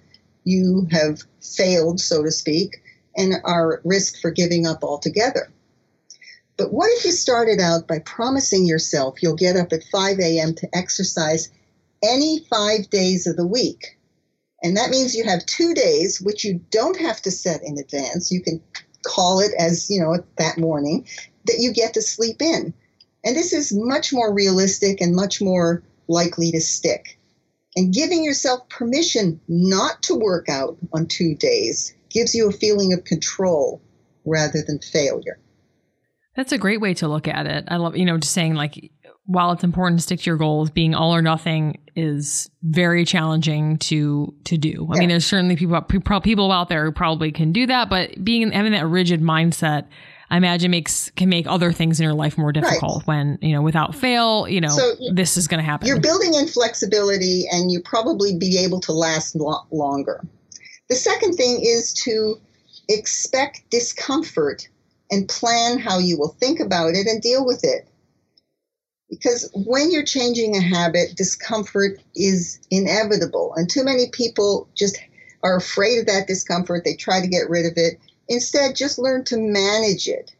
[0.44, 2.76] you have failed, so to speak,
[3.16, 5.52] and are at risk for giving up altogether.
[6.56, 10.54] But what if you started out by promising yourself you'll get up at 5 a.m.
[10.54, 11.50] to exercise
[12.02, 13.98] any five days of the week?
[14.62, 18.30] And that means you have two days, which you don't have to set in advance.
[18.30, 18.62] You can
[19.04, 21.06] call it as, you know, that morning,
[21.46, 22.74] that you get to sleep in.
[23.24, 27.18] And this is much more realistic and much more likely to stick.
[27.76, 32.92] And giving yourself permission not to work out on two days gives you a feeling
[32.92, 33.82] of control
[34.24, 35.38] rather than failure.
[36.36, 37.64] That's a great way to look at it.
[37.68, 38.90] I love, you know, just saying like
[39.26, 43.78] while it's important to stick to your goals, being all or nothing is very challenging
[43.78, 44.88] to to do.
[44.90, 45.00] I yeah.
[45.00, 45.80] mean, there's certainly people
[46.20, 49.86] people out there who probably can do that, but being having that rigid mindset,
[50.30, 52.98] I imagine makes can make other things in your life more difficult.
[52.98, 53.06] Right.
[53.06, 55.88] When you know, without fail, you know, so this is going to happen.
[55.88, 60.22] You're building in flexibility, and you probably be able to last lo- longer.
[60.90, 62.36] The second thing is to
[62.90, 64.68] expect discomfort
[65.10, 67.88] and plan how you will think about it and deal with it
[69.10, 73.54] because when you're changing a habit, discomfort is inevitable.
[73.54, 74.98] And too many people just
[75.42, 76.84] are afraid of that discomfort.
[76.84, 78.00] They try to get rid of it.
[78.28, 80.34] Instead, just learn to manage it.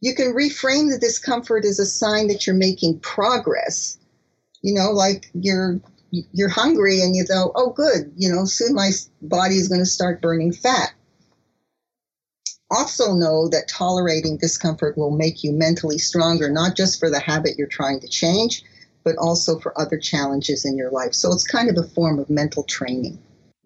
[0.00, 3.98] You can reframe the discomfort as a sign that you're making progress.
[4.62, 8.90] You know, like you're you're hungry and you go, "Oh good, you know, soon my
[9.22, 10.92] body is going to start burning fat."
[12.70, 17.56] Also know that tolerating discomfort will make you mentally stronger, not just for the habit
[17.56, 18.62] you're trying to change,
[19.04, 21.14] but also for other challenges in your life.
[21.14, 23.18] So it's kind of a form of mental training.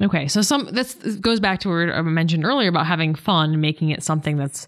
[0.02, 3.90] Okay, so some this goes back to what I mentioned earlier about having fun, making
[3.90, 4.66] it something that's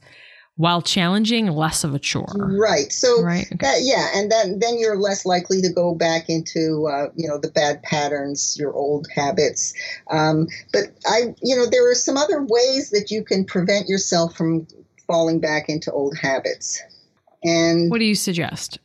[0.56, 2.34] while challenging, less of a chore.
[2.36, 2.92] Right.
[2.92, 3.46] So right.
[3.46, 3.56] Okay.
[3.60, 7.38] That, yeah, and then then you're less likely to go back into uh, you know
[7.38, 9.72] the bad patterns, your old habits.
[10.10, 14.36] Um, but I, you know, there are some other ways that you can prevent yourself
[14.36, 14.66] from
[15.06, 16.80] falling back into old habits.
[17.42, 18.78] And what do you suggest?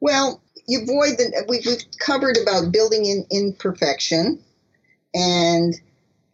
[0.00, 1.44] Well, you avoid the.
[1.48, 4.42] We, have covered about building in imperfection,
[5.14, 5.74] and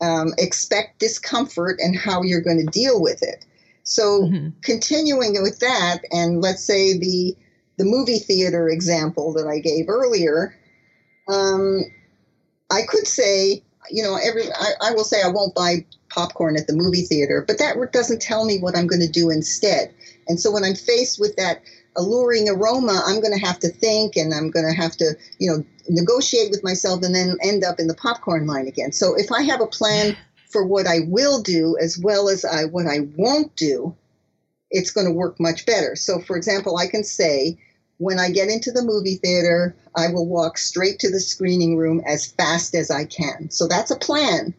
[0.01, 3.45] um, expect discomfort and how you're going to deal with it.
[3.90, 4.50] So mm-hmm.
[4.62, 7.37] continuing with that, and let's say the
[7.76, 10.55] the movie theater example that I gave earlier,
[11.26, 11.81] um,
[12.70, 16.68] I could say, you know, every I, I, will say I won't buy popcorn at
[16.68, 19.92] the movie theater, but that doesn't tell me what I'm going to do instead.
[20.29, 21.62] And so when I'm faced with that
[21.96, 25.50] alluring aroma, I'm going to have to think and I'm going to have to, you
[25.50, 28.92] know, negotiate with myself and then end up in the popcorn line again.
[28.92, 30.16] So if I have a plan
[30.51, 33.97] for what I will do as well as I what I won't do,
[34.71, 35.97] it's going to work much better.
[35.97, 37.59] So, for example, I can say,
[37.99, 42.03] when I get into the movie theater, I will walk straight to the screening room
[42.07, 43.51] as fast as I can.
[43.51, 44.55] So that's a plan.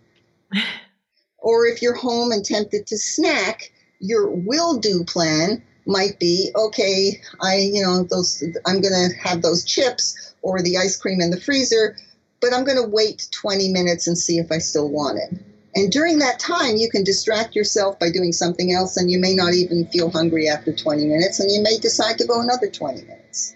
[1.37, 7.19] or if you're home and tempted to snack, your will do plan might be okay,
[7.41, 11.31] I, you know, those I'm going to have those chips or the ice cream in
[11.31, 11.97] the freezer,
[12.39, 15.50] but I'm going to wait 20 minutes and see if I still want it.
[15.75, 19.33] And during that time, you can distract yourself by doing something else, and you may
[19.33, 23.01] not even feel hungry after 20 minutes, and you may decide to go another 20
[23.03, 23.55] minutes.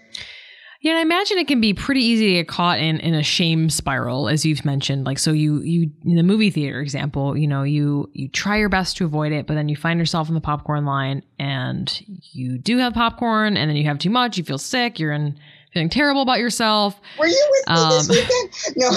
[0.80, 3.70] Yeah, I imagine it can be pretty easy to get caught in, in a shame
[3.70, 5.04] spiral, as you've mentioned.
[5.04, 8.68] Like, so you you in the movie theater example, you know, you you try your
[8.68, 12.58] best to avoid it, but then you find yourself in the popcorn line, and you
[12.58, 15.36] do have popcorn, and then you have too much, you feel sick, you're in
[15.76, 16.98] feeling terrible about yourself.
[17.18, 18.50] Were you with me um, this weekend?
[18.76, 18.90] No.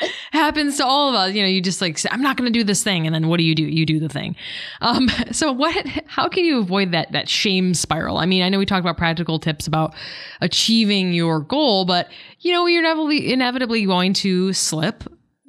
[0.32, 1.34] happens to all of us.
[1.34, 3.36] You know, you just like I'm not going to do this thing, and then what
[3.36, 3.64] do you do?
[3.64, 4.34] You do the thing.
[4.80, 5.86] Um, so what?
[6.06, 8.16] How can you avoid that that shame spiral?
[8.16, 9.94] I mean, I know we talked about practical tips about
[10.40, 12.08] achieving your goal, but
[12.40, 15.04] you know, you're inevitably inevitably going to slip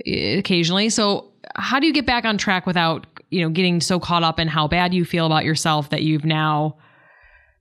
[0.05, 0.89] occasionally.
[0.89, 4.37] So how do you get back on track without you know getting so caught up
[4.37, 6.75] in how bad you feel about yourself that you've now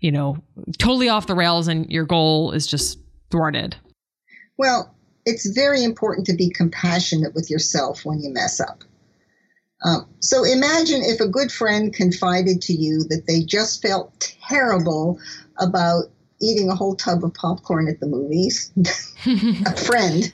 [0.00, 0.38] you know,
[0.78, 2.98] totally off the rails and your goal is just
[3.30, 3.76] thwarted?
[4.56, 8.84] Well, it's very important to be compassionate with yourself when you mess up.
[9.84, 15.18] Um, so imagine if a good friend confided to you that they just felt terrible
[15.58, 16.04] about
[16.40, 18.72] eating a whole tub of popcorn at the movies.
[19.66, 20.32] a friend.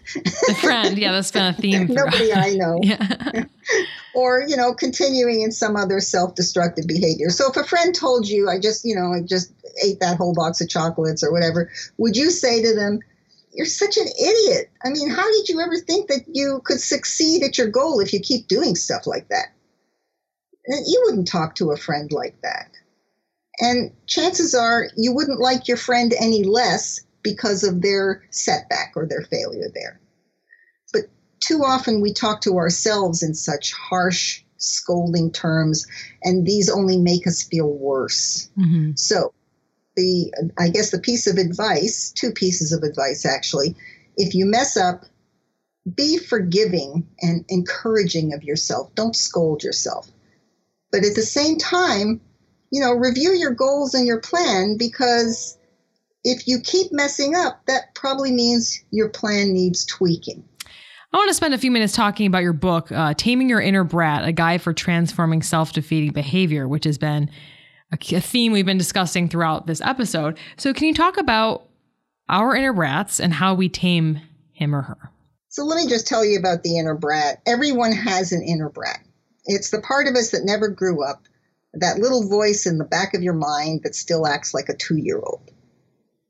[0.48, 1.86] a friend, yeah, that's been a theme.
[1.88, 2.80] Nobody I know.
[2.82, 3.44] Yeah
[4.14, 8.48] or you know continuing in some other self-destructive behavior so if a friend told you
[8.48, 12.16] i just you know i just ate that whole box of chocolates or whatever would
[12.16, 13.00] you say to them
[13.52, 17.42] you're such an idiot i mean how did you ever think that you could succeed
[17.42, 19.52] at your goal if you keep doing stuff like that
[20.68, 22.70] you wouldn't talk to a friend like that
[23.58, 29.06] and chances are you wouldn't like your friend any less because of their setback or
[29.06, 30.00] their failure there
[30.92, 31.02] But
[31.40, 35.86] too often we talk to ourselves in such harsh, scolding terms,
[36.22, 38.48] and these only make us feel worse.
[38.58, 38.92] Mm-hmm.
[38.96, 39.32] So,
[39.94, 43.76] the I guess the piece of advice, two pieces of advice actually,
[44.16, 45.04] if you mess up,
[45.94, 48.94] be forgiving and encouraging of yourself.
[48.94, 50.08] Don't scold yourself.
[50.90, 52.20] But at the same time,
[52.72, 55.58] you know, review your goals and your plan because
[56.24, 60.42] if you keep messing up, that probably means your plan needs tweaking.
[61.12, 63.84] I want to spend a few minutes talking about your book, uh, Taming Your Inner
[63.84, 67.28] Brat, a guide for transforming self defeating behavior, which has been
[67.92, 70.38] a, a theme we've been discussing throughout this episode.
[70.56, 71.68] So, can you talk about
[72.30, 75.10] our inner brats and how we tame him or her?
[75.50, 77.42] So, let me just tell you about the inner brat.
[77.46, 79.00] Everyone has an inner brat,
[79.44, 81.24] it's the part of us that never grew up,
[81.74, 84.96] that little voice in the back of your mind that still acts like a two
[84.96, 85.50] year old.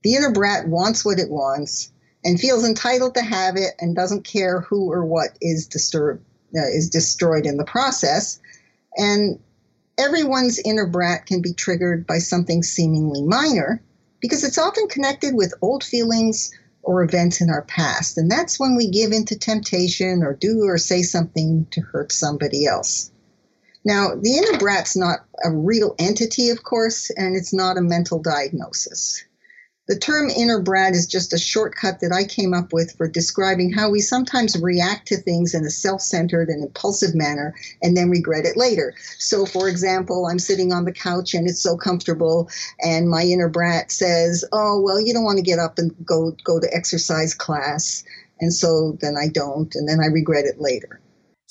[0.02, 1.90] The inner brat wants what it wants
[2.24, 6.24] and feels entitled to have it and doesn't care who or what is disturbed
[6.57, 8.40] uh, is destroyed in the process.
[8.96, 9.40] And
[9.98, 13.83] everyone's inner brat can be triggered by something seemingly minor
[14.20, 16.52] because it's often connected with old feelings
[16.83, 18.18] or events in our past.
[18.18, 22.66] And that's when we give into temptation or do or say something to hurt somebody
[22.66, 23.12] else
[23.84, 28.18] now the inner brat's not a real entity of course and it's not a mental
[28.20, 29.24] diagnosis
[29.88, 33.72] the term inner brat is just a shortcut that I came up with for describing
[33.72, 38.08] how we sometimes react to things in a self centered and impulsive manner and then
[38.08, 38.94] regret it later.
[39.18, 42.48] So, for example, I'm sitting on the couch and it's so comfortable,
[42.80, 46.36] and my inner brat says, Oh, well, you don't want to get up and go,
[46.44, 48.04] go to exercise class.
[48.40, 51.00] And so then I don't, and then I regret it later.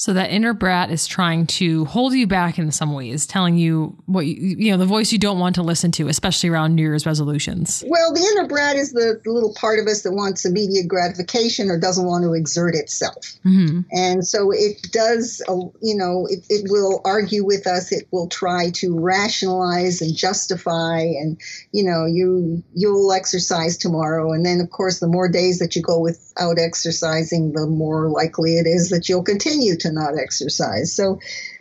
[0.01, 3.95] So that inner brat is trying to hold you back in some ways, telling you
[4.07, 6.81] what you, you know, the voice you don't want to listen to, especially around New
[6.81, 7.83] Year's resolutions.
[7.85, 11.69] Well, the inner brat is the, the little part of us that wants immediate gratification
[11.69, 13.23] or doesn't want to exert itself.
[13.45, 13.81] Mm-hmm.
[13.91, 17.91] And so it does, uh, you know, it, it will argue with us.
[17.91, 21.39] It will try to rationalize and justify, and
[21.73, 25.83] you know, you you'll exercise tomorrow, and then of course, the more days that you
[25.83, 25.99] go
[26.41, 30.93] without exercising, the more likely it is that you'll continue to not exercise.
[30.95, 31.19] So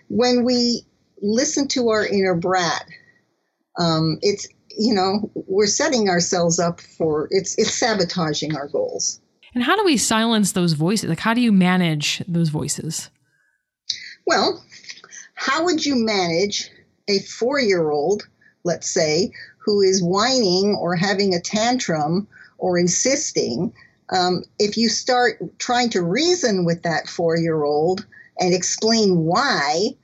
[0.09, 0.83] when we
[1.23, 2.85] listen to our inner brat,
[3.79, 9.21] um, it's you know we're setting ourselves up for it's it's sabotaging our goals.
[9.55, 11.09] And how do we silence those voices?
[11.09, 13.11] Like how do you manage those voices?
[14.27, 14.63] Well,
[15.35, 16.71] how would you manage
[17.09, 18.29] a four-year-old,
[18.63, 22.29] let's say, who is whining or having a tantrum
[22.59, 23.73] or insisting
[24.11, 28.07] um, if you start trying to reason with that four year old
[28.39, 29.97] and explain why,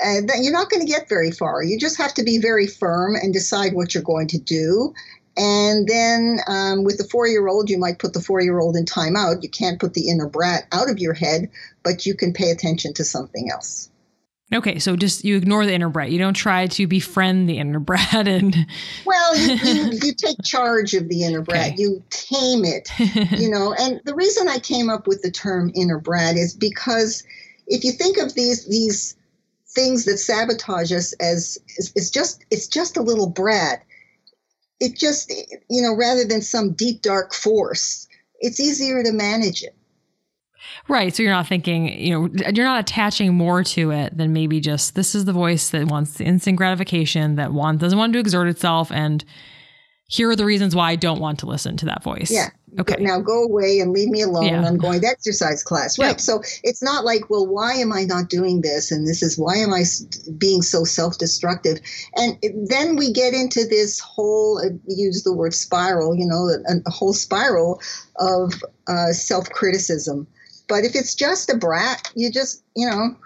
[0.00, 1.62] uh, then you're not going to get very far.
[1.62, 4.92] You just have to be very firm and decide what you're going to do.
[5.38, 8.76] And then um, with the four year old, you might put the four year old
[8.76, 9.42] in timeout.
[9.42, 11.50] You can't put the inner brat out of your head,
[11.82, 13.90] but you can pay attention to something else.
[14.54, 16.10] Okay, so just you ignore the inner brat.
[16.10, 18.54] You don't try to befriend the inner brat and
[19.04, 21.72] Well, you, you, you take charge of the inner brat.
[21.72, 21.74] Okay.
[21.78, 22.88] You tame it.
[23.40, 27.24] you know, and the reason I came up with the term inner brat is because
[27.66, 29.16] if you think of these these
[29.76, 33.84] things that sabotage us as it's just it's just a little brat.
[34.78, 35.30] It just
[35.68, 38.08] you know, rather than some deep dark force,
[38.40, 39.74] it's easier to manage it.
[40.88, 41.14] Right.
[41.14, 44.94] So you're not thinking, you know, you're not attaching more to it than maybe just
[44.94, 48.48] this is the voice that wants the instant gratification, that wants doesn't want to exert
[48.48, 48.92] itself.
[48.92, 49.24] And
[50.08, 52.30] here are the reasons why I don't want to listen to that voice.
[52.30, 52.50] Yeah.
[52.78, 52.96] Okay.
[53.00, 54.46] Now go away and leave me alone.
[54.46, 54.62] Yeah.
[54.64, 55.98] I'm going to exercise class.
[55.98, 56.08] Right.
[56.08, 56.20] Yep.
[56.20, 58.92] So it's not like, well, why am I not doing this?
[58.92, 59.84] And this is why am I
[60.38, 61.80] being so self destructive?
[62.14, 62.38] And
[62.68, 66.90] then we get into this whole, uh, use the word spiral, you know, a, a
[66.90, 67.80] whole spiral
[68.16, 68.52] of
[68.86, 70.26] uh, self criticism
[70.68, 73.16] but if it's just a brat, you just, you know,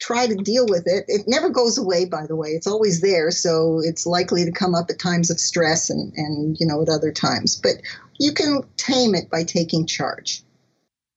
[0.00, 1.04] try to deal with it.
[1.08, 2.50] It never goes away, by the way.
[2.50, 3.30] It's always there.
[3.30, 6.88] So it's likely to come up at times of stress and, and you know, at
[6.88, 7.56] other times.
[7.56, 7.76] But
[8.18, 10.42] you can tame it by taking charge.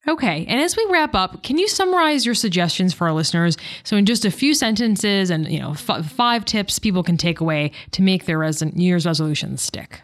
[0.08, 3.58] Okay, and as we wrap up, can you summarize your suggestions for our listeners?
[3.84, 7.42] So, in just a few sentences, and you know, f- five tips people can take
[7.42, 10.02] away to make their res- New Year's resolutions stick.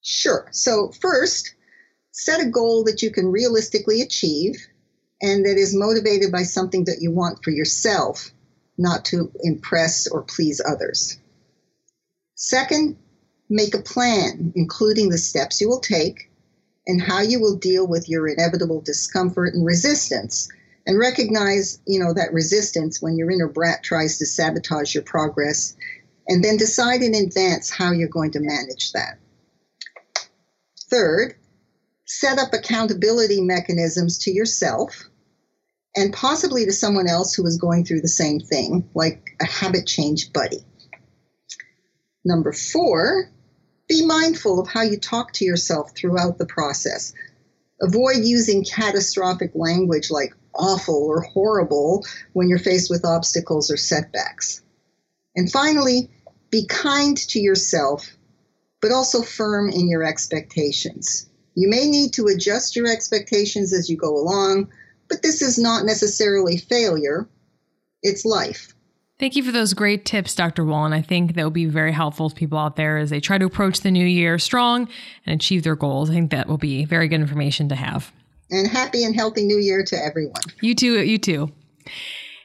[0.00, 0.48] Sure.
[0.52, 1.54] So, first,
[2.12, 4.56] set a goal that you can realistically achieve
[5.22, 8.32] and that is motivated by something that you want for yourself,
[8.76, 11.16] not to impress or please others.
[12.34, 12.96] Second,
[13.48, 16.28] make a plan, including the steps you will take
[16.88, 20.48] and how you will deal with your inevitable discomfort and resistance.
[20.84, 25.76] And recognize, you know, that resistance when your inner brat tries to sabotage your progress.
[26.26, 29.16] And then decide in advance how you're going to manage that.
[30.90, 31.36] Third,
[32.04, 35.04] set up accountability mechanisms to yourself
[35.96, 39.86] and possibly to someone else who is going through the same thing, like a habit
[39.86, 40.64] change buddy.
[42.24, 43.30] Number four,
[43.88, 47.12] be mindful of how you talk to yourself throughout the process.
[47.80, 54.62] Avoid using catastrophic language like awful or horrible when you're faced with obstacles or setbacks.
[55.34, 56.10] And finally,
[56.50, 58.16] be kind to yourself,
[58.80, 61.28] but also firm in your expectations.
[61.54, 64.70] You may need to adjust your expectations as you go along,
[65.12, 67.28] but this is not necessarily failure,
[68.02, 68.72] it's life.
[69.20, 70.64] Thank you for those great tips, Dr.
[70.64, 70.94] Wallin.
[70.94, 73.44] I think that will be very helpful to people out there as they try to
[73.44, 74.88] approach the new year strong
[75.26, 76.08] and achieve their goals.
[76.08, 78.10] I think that will be very good information to have.
[78.50, 80.40] And happy and healthy new year to everyone.
[80.62, 81.52] You too, you too.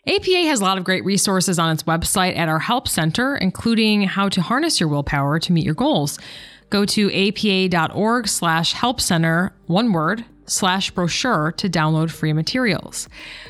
[0.05, 4.01] APA has a lot of great resources on its website at our help center, including
[4.01, 6.19] how to harness your willpower to meet your goals.
[6.69, 13.07] Go to apa.org slash help center, one word, slash brochure to download free materials.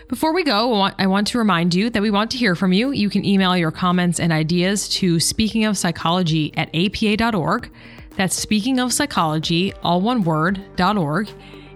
[0.08, 2.92] Before we go, I want to remind you that we want to hear from you.
[2.92, 7.72] You can email your comments and ideas to speakingofpsychology at apa.org.
[8.16, 11.30] That's speaking of psychology, all one word, .org.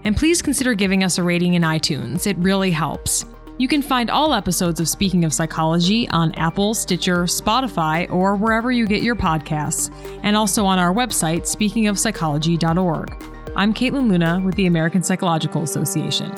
[0.04, 2.26] And please consider giving us a rating in iTunes.
[2.26, 3.24] It really helps.
[3.58, 8.72] You can find all episodes of Speaking of Psychology on Apple, Stitcher, Spotify, or wherever
[8.72, 9.94] you get your podcasts,
[10.24, 13.31] and also on our website, speakingofpsychology.org.
[13.56, 16.30] I'm Caitlin Luna with the American Psychological Association.